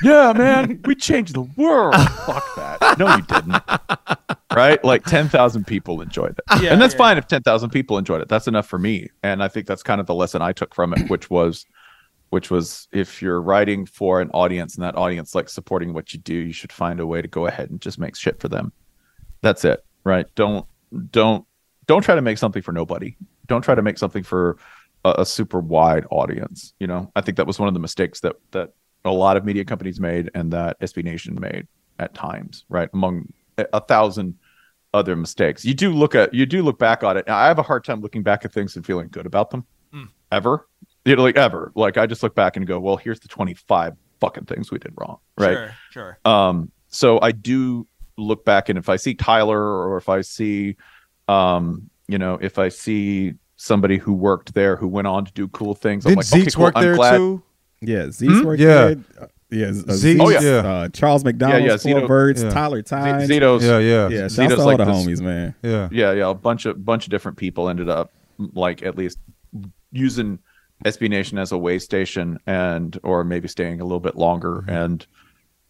[0.04, 1.96] yeah, man, we changed the world.
[2.26, 2.96] Fuck that.
[2.98, 3.62] No, you didn't.
[4.56, 4.84] Right?
[4.84, 6.98] Like ten thousand people enjoyed it, Yeah, and that's yeah.
[7.00, 8.28] fine if ten thousand people enjoyed it.
[8.28, 10.94] That's enough for me, and I think that's kind of the lesson I took from
[10.94, 11.66] it, which was
[12.32, 16.20] which was if you're writing for an audience and that audience likes supporting what you
[16.20, 18.72] do, you should find a way to go ahead and just make shit for them.
[19.42, 20.26] That's it, right?
[20.36, 20.66] Don't
[21.12, 21.46] don't
[21.88, 23.16] don't try to make something for nobody.
[23.48, 24.58] Don't try to make something for
[25.04, 26.74] a, a super wide audience.
[26.80, 28.74] You know, I think that was one of the mistakes that that
[29.06, 31.68] a lot of media companies made and that SB Nation made
[32.00, 32.90] at times, right?
[32.94, 34.36] Among a, a thousand
[34.94, 35.64] other mistakes.
[35.66, 37.28] You do look at you do look back on it.
[37.30, 40.08] I have a hard time looking back at things and feeling good about them Mm.
[40.32, 40.68] ever.
[41.06, 41.72] You know, like ever.
[41.76, 44.94] Like I just look back and go, well, here's the 25 fucking things we did
[44.98, 45.18] wrong.
[45.38, 45.54] Right.
[45.56, 46.20] Sure, sure.
[46.26, 47.88] Um, so I do
[48.18, 50.76] look back and if I see Tyler or if I see
[51.28, 55.48] um, you know, if I see somebody who worked there who went on to do
[55.50, 56.64] cool things, I'm Didn't like, Zeke's okay, cool.
[56.66, 57.18] work I'm there glad.
[57.18, 57.44] too?
[57.82, 58.46] Yeah, Zeke's Hmm?
[58.46, 58.74] worked Yeah.
[58.74, 58.96] there.
[59.20, 60.50] Uh, yeah, uh, Oh, yeah.
[60.60, 62.50] uh, Charles McDonald, yeah, Four Zito- Birds, yeah.
[62.52, 63.30] Tyler Tynes.
[63.30, 64.08] Zito's- Yeah, yeah.
[64.08, 65.56] Yeah, shouts Zito's to all like the this- homies, man.
[65.64, 65.90] Yeah.
[65.92, 68.12] yeah yeah a bunch of bunch of different people ended up
[68.54, 69.18] like at least
[69.92, 70.40] using
[70.86, 75.06] SB Nation as a way station and or maybe staying a little bit longer and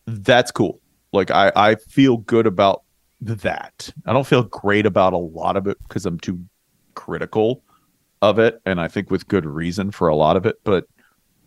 [0.05, 0.79] that's cool
[1.11, 2.83] like I I feel good about
[3.21, 6.39] that I don't feel great about a lot of it because I'm too
[6.93, 7.63] critical
[8.21, 10.85] of it and I think with good reason for a lot of it but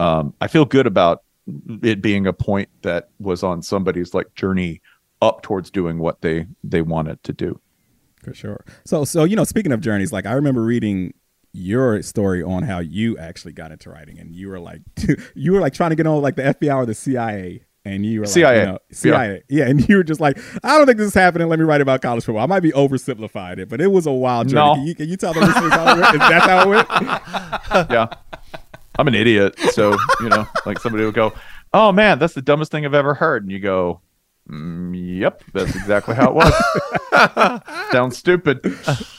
[0.01, 1.23] um I feel good about
[1.83, 4.81] it being a point that was on somebody's like journey
[5.21, 7.61] up towards doing what they they wanted to do
[8.23, 8.65] For sure.
[8.85, 11.15] So, so you know, speaking of journeys, like I remember reading
[11.53, 14.83] your story on how you actually got into writing, and you were like,
[15.35, 18.21] you were like trying to get on like the FBI or the CIA, and you
[18.21, 18.61] were like, CIA.
[18.61, 19.67] you know, CIA, yeah.
[19.67, 21.49] and you were just like, I don't think this is happening.
[21.49, 22.43] Let me write about college football.
[22.43, 24.67] I might be oversimplifying it, but it was a wild journey.
[24.67, 24.75] No.
[24.75, 26.15] Can, you, can you tell the listeners how it went?
[26.15, 26.89] Is that how it went?
[27.91, 28.07] yeah.
[28.99, 29.59] I'm an idiot.
[29.73, 31.33] So, you know, like somebody will go,
[31.73, 33.43] Oh man, that's the dumbest thing I've ever heard.
[33.43, 34.01] And you go,
[34.49, 37.61] "Mm, Yep, that's exactly how it was.
[37.93, 38.61] Sounds stupid.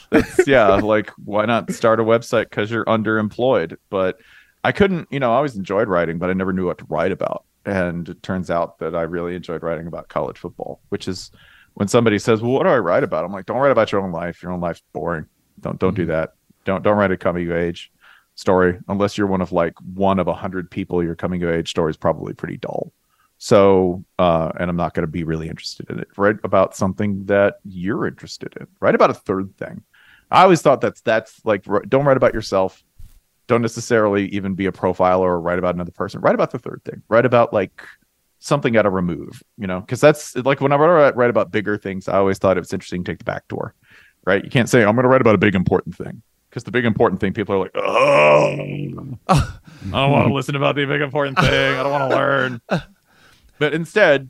[0.09, 3.75] That's, yeah, like, why not start a website because you're underemployed?
[3.89, 4.19] But
[4.63, 7.11] I couldn't, you know, I always enjoyed writing, but I never knew what to write
[7.11, 7.43] about.
[7.65, 11.31] And it turns out that I really enjoyed writing about college football, which is
[11.73, 13.25] when somebody says, Well, what do I write about?
[13.25, 14.41] I'm like, Don't write about your own life.
[14.41, 15.25] Your own life's boring.
[15.59, 16.33] Don't don't do that.
[16.63, 17.91] Don't don't write a coming of age
[18.35, 21.69] story unless you're one of like one of a hundred people your coming of age
[21.69, 22.91] story is probably pretty dull.
[23.37, 26.07] So uh and i'm not going to be really interested in it.
[26.17, 28.67] Write about something that you're interested in.
[28.79, 29.83] Write about a third thing.
[30.29, 32.83] I always thought that's that's like don't write about yourself.
[33.47, 36.21] Don't necessarily even be a profiler or write about another person.
[36.21, 37.03] Write about the third thing.
[37.09, 37.83] Write about like
[38.39, 39.79] something at a remove you know?
[39.79, 43.03] Because that's like whenever i write about bigger things i always thought it was interesting
[43.03, 43.73] to take the back door
[44.25, 44.43] right?
[44.43, 46.21] You can't say i'm going to write about a big important thing
[46.55, 48.55] because the big important thing people are like oh
[49.27, 49.35] i
[49.91, 51.75] don't want to listen about the big important thing.
[51.75, 52.61] I don't want to learn.
[53.59, 54.29] But instead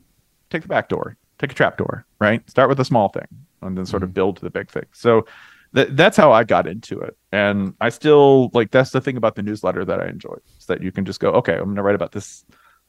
[0.50, 1.16] take the back door.
[1.38, 2.48] Take a trap door right?
[2.50, 3.28] Start with a small thing
[3.62, 4.14] and then sort of mm-hmm.
[4.14, 4.86] build to the big thing.
[4.92, 5.24] So
[5.74, 7.16] th- that's how i got into it.
[7.30, 10.82] And i still like that's the thing about the newsletter that i enjoy is that
[10.82, 12.44] you can just go okay i'm going to write about this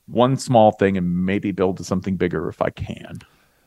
[0.07, 3.19] one small thing and maybe build to something bigger if i can.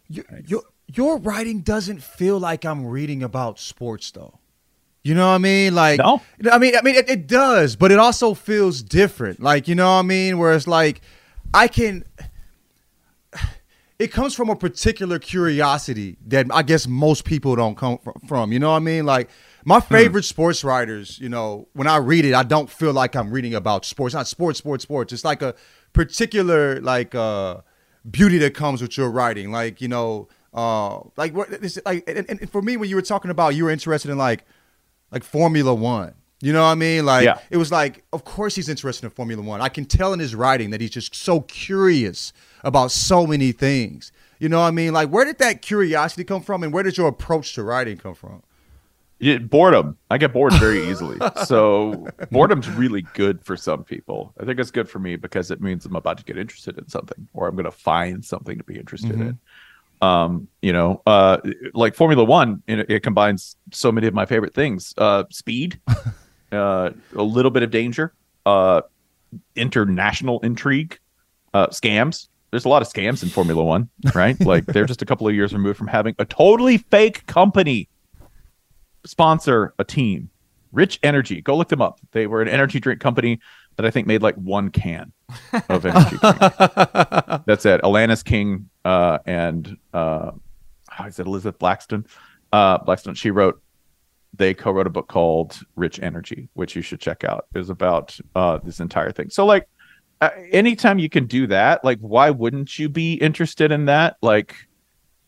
[0.08, 4.40] Your, your your writing doesn't feel like I'm reading about sports though.
[5.02, 5.74] You know what I mean?
[5.74, 6.20] Like No.
[6.50, 9.40] I mean I mean it, it does, but it also feels different.
[9.40, 10.38] Like, you know what I mean?
[10.38, 11.00] Where it's like
[11.54, 12.04] I can
[14.00, 18.50] it comes from a particular curiosity that I guess most people don't come from.
[18.50, 19.04] You know what I mean?
[19.04, 19.28] Like
[19.64, 23.30] my favorite sports writers, you know, when I read it, I don't feel like I'm
[23.30, 24.14] reading about sports.
[24.14, 25.12] Not sports, sports, sports.
[25.12, 25.54] It's like a
[25.92, 27.58] particular like uh
[28.10, 29.52] beauty that comes with your writing.
[29.52, 33.02] Like, you know, uh like what this like and, and for me when you were
[33.02, 34.44] talking about you were interested in like
[35.10, 36.14] like Formula One.
[36.42, 37.04] You know what I mean?
[37.04, 37.38] Like Yeah.
[37.50, 39.60] it was like, of course he's interested in Formula One.
[39.60, 42.32] I can tell in his writing that he's just so curious
[42.64, 44.10] about so many things.
[44.38, 44.92] You know what I mean?
[44.94, 48.14] Like where did that curiosity come from, and where did your approach to writing come
[48.14, 48.42] from?
[49.22, 49.98] Yeah, boredom.
[50.10, 51.18] I get bored very easily.
[51.44, 54.32] so boredom's really good for some people.
[54.40, 56.88] I think it's good for me because it means I'm about to get interested in
[56.88, 59.20] something or I'm going to find something to be interested Mhm.
[59.20, 59.38] in.
[60.02, 61.38] Um, you know, uh,
[61.74, 65.80] like Formula One, it, it combines so many of my favorite things: uh, speed,
[66.52, 68.14] uh, a little bit of danger,
[68.46, 68.82] uh,
[69.56, 70.98] international intrigue,
[71.54, 72.28] uh, scams.
[72.50, 74.40] There's a lot of scams in Formula One, right?
[74.44, 77.88] like they're just a couple of years removed from having a totally fake company
[79.04, 80.30] sponsor a team.
[80.72, 82.00] Rich Energy, go look them up.
[82.12, 83.40] They were an energy drink company
[83.76, 85.12] that I think made like one can
[85.68, 86.38] of energy drink.
[87.44, 87.82] That's it.
[87.82, 90.32] Alanis King uh, and uh,
[91.06, 92.06] is it Elizabeth Blackstone?
[92.52, 93.14] Uh, Blackstone.
[93.14, 93.60] She wrote.
[94.32, 97.46] They co-wrote a book called Rich Energy, which you should check out.
[97.52, 99.28] It was about uh, this entire thing.
[99.28, 99.68] So like,
[100.20, 104.18] uh, anytime you can do that, like, why wouldn't you be interested in that?
[104.22, 104.54] Like,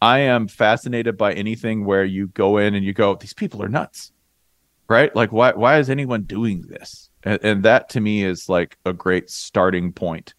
[0.00, 3.68] I am fascinated by anything where you go in and you go, these people are
[3.68, 4.12] nuts,
[4.88, 5.14] right?
[5.16, 7.10] Like, why why is anyone doing this?
[7.24, 10.34] And, and that to me is like a great starting point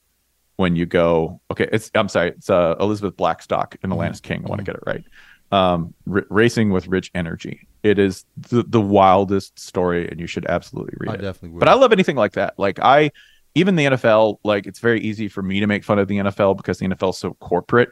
[0.57, 4.43] when you go, okay, it's I'm sorry, it's uh, Elizabeth Blackstock and Alanis King.
[4.45, 5.03] I want to get it right.
[5.51, 7.67] Um, R- racing with rich energy.
[7.83, 11.21] It is the the wildest story, and you should absolutely read I it.
[11.21, 11.59] definitely will.
[11.59, 12.57] But I love anything like that.
[12.57, 13.11] Like I,
[13.55, 16.57] even the NFL, like it's very easy for me to make fun of the NFL
[16.57, 17.89] because the NFL is so corporate.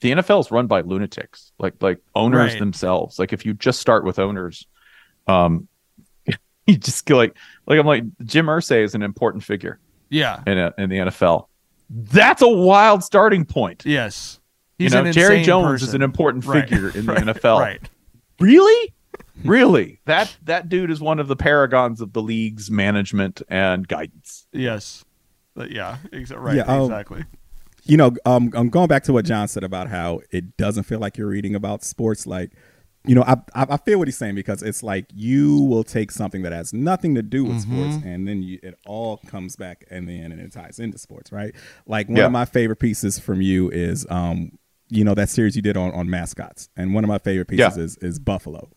[0.00, 2.58] The NFL is run by lunatics, like like owners Right.
[2.58, 3.18] themselves.
[3.18, 4.66] Like if you just start with owners,
[5.26, 5.68] um,
[6.66, 9.78] you just go like like I'm like Jim Irsay is an important figure.
[10.08, 10.42] Yeah.
[10.46, 11.46] in a, in the NFL.
[11.94, 13.84] That's a wild starting point.
[13.84, 14.40] Yes.
[14.78, 16.68] You know, an Jerry insane Jones is an important Right.
[16.68, 17.24] figure in the Right.
[17.24, 17.60] NFL.
[17.60, 17.90] Right.
[18.40, 18.94] Really?
[19.44, 20.00] Really?
[20.06, 24.46] That that dude is one of the paragons of the league's management and guidance.
[24.52, 25.04] Yes.
[25.56, 25.98] Uh, yeah.
[26.12, 26.56] Exa- right.
[26.56, 27.24] Yeah, um, exactly.
[27.84, 30.98] You know, um, I'm going back to what John said about how it doesn't feel
[31.00, 32.26] like you're reading about sports.
[32.26, 32.52] Like,
[33.06, 36.10] you know, I, I I feel what he's saying because it's like you will take
[36.12, 38.08] something that has nothing to do with sports, Mm-hmm.
[38.08, 41.54] and then you, it all comes back and then and it ties into sports, right?
[41.86, 42.26] Like one Yeah.
[42.26, 44.52] of my favorite pieces from you is, um,
[44.88, 47.76] you know, that series you did on on mascots, and one of my favorite pieces
[47.76, 47.82] Yeah.
[47.84, 48.70] is is Buffalo,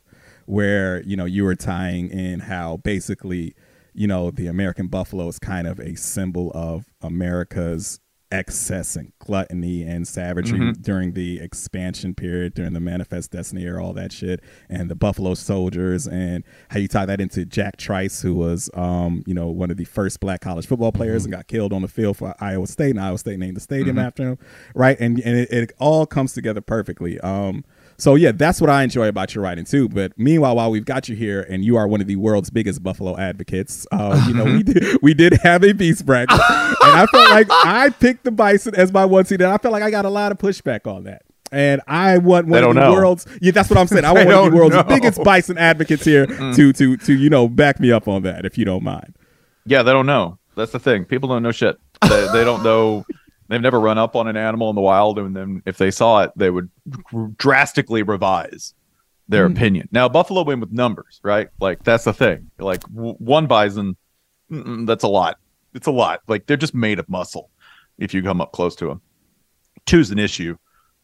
[0.48, 3.54] where you know you were tying in how basically
[3.94, 8.00] you know the American buffalo is kind of a symbol of America's
[8.32, 10.82] excess and gluttony and savagery Mhm.
[10.82, 15.34] during the expansion period, during the Manifest Destiny era, all that shit, and the Buffalo
[15.36, 19.70] Soldiers, and how you tie that into Jack Trice, who was, um, you know, one
[19.72, 22.68] of the first black college football players and got killed on the field for Iowa
[22.68, 24.04] State, and Iowa State named the stadium Mhm.
[24.06, 24.38] after him,
[24.74, 24.98] right?
[25.00, 27.20] And and it, it all comes together perfectly.
[27.22, 27.64] Um,
[27.98, 29.88] so yeah, that's what I enjoy about your writing too.
[29.90, 32.84] But meanwhile, while we've got you here, and you are one of the world's biggest
[32.84, 37.06] Buffalo advocates, uh, you know, we did we did have a beast bracket, and I
[37.12, 39.92] felt like I picked the Bison as my one seed, and I felt like I
[39.92, 41.22] got a lot of pushback on that.
[41.52, 42.92] And I want one of the know.
[42.92, 44.04] world's yeah, that's what I'm saying.
[44.04, 44.84] I want one of the world's know.
[44.84, 46.56] biggest Bison advocates here Mm.
[46.56, 49.16] to to to you know back me up on that if you don't mind.
[49.66, 50.38] Yeah, they don't know.
[50.56, 51.06] That's the thing.
[51.06, 51.78] People don't know shit.
[52.02, 53.06] They, they don't know.
[53.48, 56.24] They've never run up on an animal in the wild, and then if they saw
[56.24, 56.70] it, they would
[57.38, 58.74] drastically revise
[59.28, 59.54] their Hmm.
[59.54, 59.90] opinion.
[59.92, 61.50] Now, Buffalo win with numbers, right?
[61.60, 62.50] Like that's the thing.
[62.60, 63.98] Like w- one bison,
[64.50, 65.38] that's a lot.
[65.74, 66.22] It's a lot.
[66.28, 67.50] Like they're just made of muscle.
[67.98, 69.02] If you come up close to them,
[69.86, 70.58] two's an issue.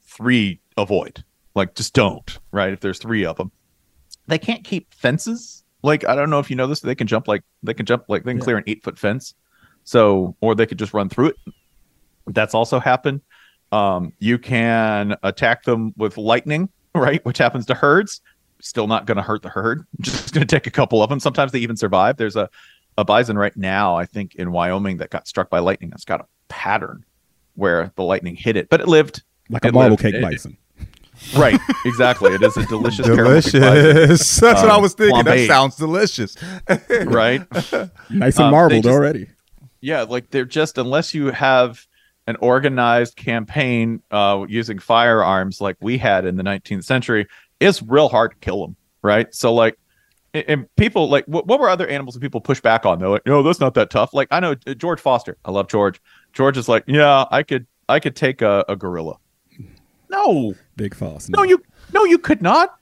[0.03, 1.23] Three, avoid.
[1.55, 2.37] Like just don't.
[2.51, 2.73] Right?
[2.73, 3.51] If there's three of them,
[4.27, 5.63] they can't keep fences.
[5.83, 8.05] Like I don't know if you know this, they can jump like they can jump
[8.07, 9.33] like they can clear an eight foot fence.
[9.83, 11.35] So or they could just run through it.
[12.33, 13.21] That's also happened.
[13.71, 17.23] Um, you can attack them with lightning, right?
[17.25, 18.21] Which happens to herds.
[18.59, 19.85] Still not going to hurt the herd.
[20.01, 21.19] Just going to take a couple of them.
[21.19, 22.17] Sometimes they even survive.
[22.17, 22.49] There's a
[22.97, 25.89] a bison right now, I think in Wyoming, that got struck by lightning.
[25.91, 27.05] That's got a pattern
[27.55, 29.23] where the lightning hit it, but it lived.
[29.49, 30.01] Like a marble lived.
[30.01, 30.57] cake It- bison.
[31.37, 32.33] Right, exactly.
[32.33, 33.51] It is a delicious, delicious.
[33.51, 35.23] That's what I Um, was thinking.
[35.23, 36.35] That sounds delicious.
[37.05, 37.45] right?
[38.09, 39.27] Nice and Um, marbled just- already.
[39.81, 41.85] Yeah, like they're just unless you have
[42.27, 47.27] an organized campaign uh, using firearms like we had in the 19th century,
[47.59, 49.33] it's real hard to kill them, right?
[49.33, 49.77] So like,
[50.33, 52.99] and- people like what, what were other animals that people push back on?
[52.99, 54.13] They're like, no, that's not that tough.
[54.13, 55.37] Like I know uh, George Foster.
[55.43, 56.01] I love George.
[56.33, 59.17] George is like, yeah, I could, I could take a, a gorilla.
[60.09, 61.29] No, Big false.
[61.29, 61.61] no, you,
[61.93, 62.77] no, you could not.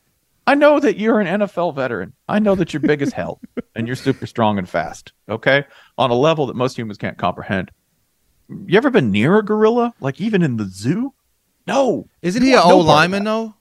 [0.47, 2.13] I know that you're an NFL veteran.
[2.27, 3.39] I know that you're big as hell
[3.75, 5.13] and you're super strong and fast.
[5.29, 5.63] Okay,
[5.97, 7.69] on a level that most humans can't comprehend.
[8.49, 9.93] You ever been near a gorilla?
[9.99, 11.13] Like even in the zoo?
[11.67, 12.07] No.
[12.21, 13.55] Isn't he an no old lineman though?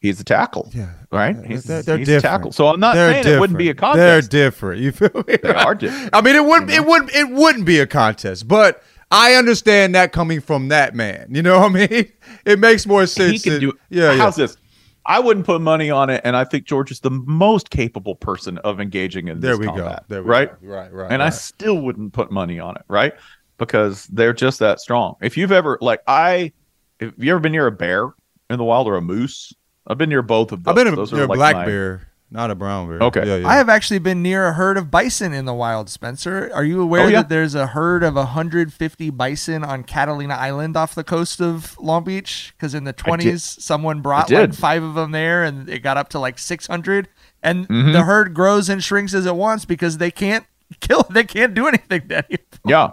[0.00, 0.70] He's a tackle.
[0.72, 0.90] Yeah.
[1.10, 1.36] Right?
[1.44, 2.52] He's, They're, they're he's a tackle.
[2.52, 3.96] So I'm not They're saying it wouldn't be a different.
[3.96, 4.30] They're contest.
[4.30, 4.80] different.
[4.80, 5.36] You feel me?
[5.42, 6.10] They are different.
[6.12, 6.70] I mean, it wouldn't.
[6.70, 7.12] It wouldn't.
[7.14, 8.80] It wouldn't be a contest, but
[9.10, 11.26] I understand that coming from that man.
[11.34, 12.12] You know what I mean?
[12.44, 13.32] It makes more sense.
[13.32, 14.18] he can than- do Yeah, yeah.
[14.18, 14.56] How's this?
[15.04, 18.58] I wouldn't put money on it, and I think George is the most capable person
[18.58, 19.98] of engaging in There this we go.
[20.08, 20.48] There we right?
[20.62, 20.68] go.
[20.68, 23.14] Right, right, And I still wouldn't put money on it, right?
[23.58, 25.16] Because they're just that strong.
[25.20, 26.52] If you've ever like I,
[27.00, 28.10] if you ever been near a bear
[28.48, 29.52] in the wild or a moose,
[29.86, 30.70] I've been near both of those.
[30.78, 33.00] I've been Those near are a like black my- bear, not a brown bear.
[33.02, 33.26] Okay.
[33.26, 33.48] Yeah, yeah.
[33.48, 36.50] I have actually been near a herd of bison in the wild, Spencer.
[36.54, 37.22] Are you aware Oh, yeah.
[37.22, 42.04] that there's a herd of 150 bison on Catalina Island off the coast of Long
[42.04, 42.52] Beach?
[42.56, 46.10] Because in the 20s, someone brought like five of them there and it got up
[46.10, 47.08] to like 600.
[47.42, 47.92] And Mhm.
[47.92, 50.44] the herd grows and shrinks as it wants because they can't
[50.80, 52.90] kill, they can't do anything to any Yeah,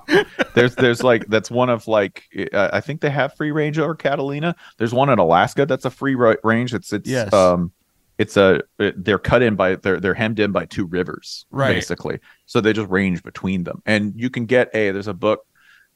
[0.53, 2.23] there's there's like that's one of like
[2.53, 4.55] uh, I think they have free range over Catalina.
[4.77, 6.73] There's one in Alaska that's a free range.
[6.73, 7.33] It's it's Yes.
[7.33, 7.71] um
[8.17, 11.73] it's a it- they're cut in by they're they're hemmed in by two rivers Right.
[11.73, 12.19] basically.
[12.45, 15.45] So they just range between them, and you can get a there's a book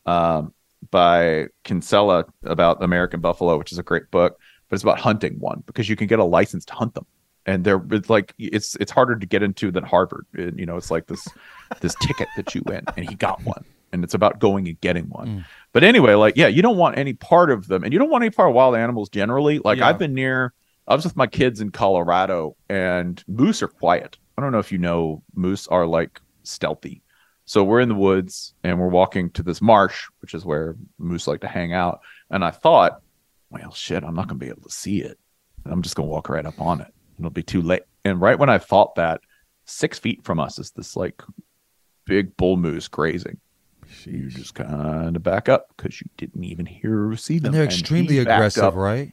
[0.05, 0.53] um
[0.91, 4.37] by Rinella about American buffalo, which is a great book,
[4.69, 7.05] but it's about hunting one because you can get a license to hunt them.
[7.49, 10.25] And they're it's like it's it's harder to get into than Harvard.
[10.33, 11.27] And, you know, it's like this
[11.81, 15.05] this ticket that you win, and he got one, and it's about going and getting
[15.05, 15.27] one.
[15.27, 15.45] Mm.
[15.73, 18.23] But anyway, like yeah, you don't want any part of them, and you don't want
[18.23, 19.59] any part of wild animals generally.
[19.59, 19.87] Like Yeah.
[19.87, 20.53] I've been near,
[20.87, 24.17] I was with my kids in Colorado, and moose are quiet.
[24.37, 27.01] I don't know if you know, moose are like stealthy.
[27.45, 31.25] So we're in the woods and we're walking to this marsh, which is where moose
[31.25, 32.01] like to hang out.
[32.29, 33.01] And I thought,
[33.49, 35.17] well, shit, I'm not gonna be able to see it.
[35.65, 36.93] I'm just gonna walk right up on it.
[37.19, 37.83] And it'll be too late.
[38.05, 39.19] And right when I thought that,
[39.65, 41.21] six feet from us is this like
[42.05, 43.39] big bull moose grazing.
[44.05, 47.47] You just kind of back up because you didn't even hear or see them.
[47.47, 48.75] and they're extremely backed aggressive, up.
[48.75, 49.11] right?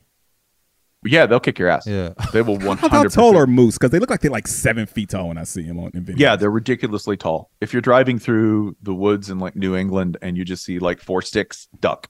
[1.04, 1.86] Yeah, they'll kick your ass.
[1.86, 2.10] Yeah.
[2.32, 3.10] they will one How hundred.
[3.12, 3.76] tall are moose?
[3.76, 6.04] Because they look like they're like seven feet tall when I see them on in
[6.04, 6.30] video.
[6.30, 7.50] Yeah, they're ridiculously tall.
[7.60, 11.00] If you're driving through the woods in like New England and you just see like
[11.00, 12.08] four sticks, duck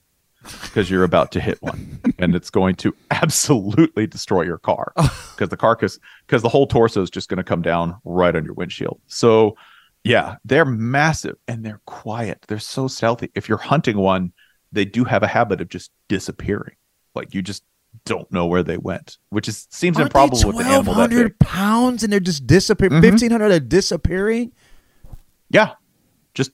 [0.63, 5.49] because you're about to hit one and it's going to absolutely destroy your car because
[5.49, 8.55] the carcass because the whole torso is just going to come down right on your
[8.55, 9.01] windshield.
[9.07, 9.57] So,
[10.05, 12.45] yeah, they're massive and they're quiet.
[12.49, 13.31] They're so stealthy.
[13.35, 14.33] If you're hunting one,
[14.73, 16.77] they do have a habit of just disappearing.
[17.15, 17.65] Like you just
[18.05, 21.11] don't know where they went, which is seems Aren't improbable they with an animal that
[21.11, 21.39] big.
[21.39, 22.93] pounds and they're just disappearing.
[23.01, 23.03] Mhm.
[23.03, 24.53] 1,500 are disappearing.
[25.51, 25.73] Yeah,
[26.35, 26.51] just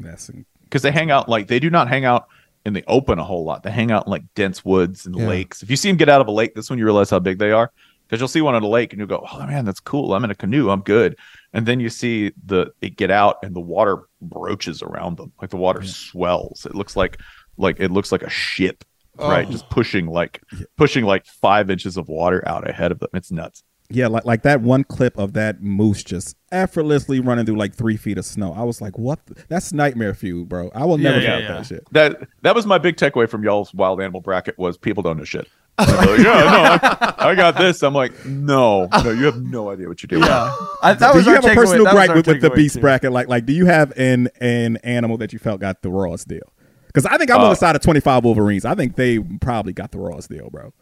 [0.00, 0.30] That's
[0.64, 2.26] because they hang out like they do not hang out
[2.66, 3.62] in the open a whole lot.
[3.62, 5.26] They hang out in like dense woods and Yeah.
[5.28, 5.62] lakes.
[5.62, 7.38] If you see them get out of a lake, that's when you realize how big
[7.38, 7.70] they are.
[8.06, 10.14] Because you'll see one at a lake and you'll go, "Oh man, that's cool.
[10.14, 10.70] I'm in a canoe.
[10.70, 11.16] I'm good."
[11.52, 15.50] And then you see the it get out and the water broaches around them, like
[15.50, 16.66] the water swells.
[16.66, 17.18] It looks like
[17.56, 18.84] like it looks like a ship,
[19.16, 19.46] right?
[19.48, 19.50] Oh.
[19.50, 20.40] Just pushing like
[20.76, 23.08] pushing like five inches of water out ahead of them.
[23.14, 23.62] It's nuts.
[23.88, 27.96] Yeah, like like that one clip of that moose just effortlessly running through like three
[27.96, 28.52] feet of snow.
[28.52, 29.24] I was like, "What?
[29.26, 31.84] the- That's nightmare fuel, bro." I will never forget that shit.
[31.92, 35.24] That that was my big takeaway from y'all's wild animal bracket was people don't know
[35.24, 35.48] shit.
[35.78, 37.82] Like, yeah, no, I, I got this.
[37.82, 40.22] I'm like, no, no, you have no idea what you're doing.
[40.22, 40.50] Yeah.
[40.82, 42.26] I, that do was you our have a takeaway- personal that was gripe our with,
[42.26, 42.80] with the beast too.
[42.80, 43.12] bracket?
[43.12, 46.50] Like, like, do you have an an animal that you felt got the rawest deal?
[46.86, 48.64] Because I think I'm on Uh, the side of 25 Wolverines.
[48.64, 50.72] I think they probably got the rawest deal, bro.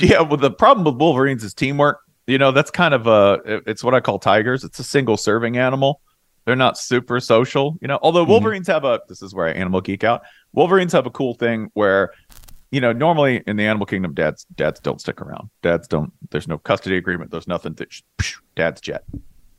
[0.00, 1.98] Yeah, well, the problem with Wolverines is teamwork.
[2.28, 4.62] You know, that's kind of a it's what I call tigers.
[4.62, 6.02] It's a single serving animal.
[6.44, 7.98] They're not super social, you know.
[8.02, 10.22] Although Wolverines have a this is where I animal geek out.
[10.52, 12.12] Wolverines have a cool thing where,
[12.70, 15.48] you know, normally in the animal kingdom, dads dads don't stick around.
[15.62, 16.12] Dads don't.
[16.30, 17.30] There's no custody agreement.
[17.30, 17.72] There's nothing.
[17.74, 19.04] That, psh, dad's jet.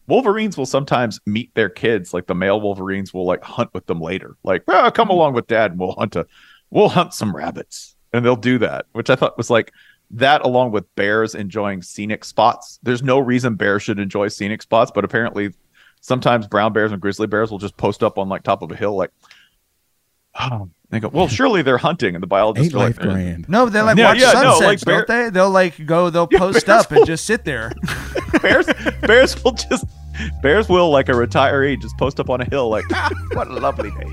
[0.05, 2.13] Wolverines will sometimes meet their kids.
[2.13, 4.35] Like the male Wolverines will like hunt with them later.
[4.43, 6.27] Like, "Ah, come along with dad, and we'll hunt a,
[6.69, 9.71] we'll hunt some rabbits, and they'll do that, which I thought was like
[10.11, 12.79] that, along with bears enjoying scenic spots.
[12.83, 15.53] There's no reason bears should enjoy scenic spots, but apparently,
[16.01, 18.75] sometimes brown bears and grizzly bears will just post up on like top of a
[18.75, 19.11] hill, like,
[20.39, 23.47] oh, they go, well, surely they're hunting, and the biologists Ain't are like, grand?
[23.47, 25.29] No, they like Yeah, watch yeah, no, sunsets, like bear- don't they?
[25.29, 27.71] They'll like go, they'll post bears up and just sit there.
[28.41, 28.67] bears
[29.01, 29.85] bears will just
[30.41, 33.53] bears will like a retiree just post up on a hill like ah, what a
[33.53, 34.05] lovely day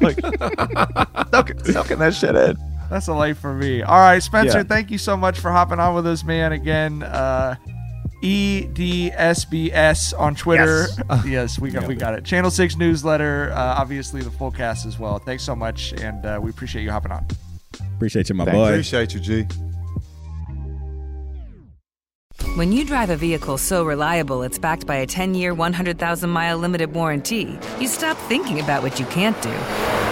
[0.00, 0.18] like
[1.30, 2.56] soaking, soaking that shit in
[2.92, 3.80] That's a life for me.
[3.80, 4.64] All right, Spencer, Yeah.
[4.64, 6.52] thank you so much for hopping on with us, man.
[6.52, 7.54] Again, uh,
[8.22, 10.88] EDSBS on Twitter.
[11.08, 11.24] Yes.
[11.26, 12.22] Yes, we got we got it.
[12.26, 13.50] Channel Six newsletter.
[13.52, 15.18] Uh, obviously, the full cast as well.
[15.18, 17.26] Thanks so much, and uh, we appreciate you hopping on.
[17.96, 18.56] Appreciate you, my Thanks.
[18.58, 18.68] boy.
[18.68, 19.46] Appreciate you, G.
[22.56, 26.58] When you drive a vehicle so reliable it's backed by a 10 year, 100,000 mile
[26.58, 30.11] limited warranty, you stop thinking about what you can't do